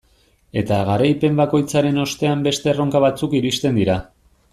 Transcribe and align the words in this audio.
Eta 0.59 0.77
garaipen 0.87 1.35
bakoitzaren 1.41 2.03
ostean 2.05 2.41
beste 2.47 2.71
erronka 2.73 3.03
batzuk 3.05 3.37
iristen 3.41 3.79
dira. 3.83 3.99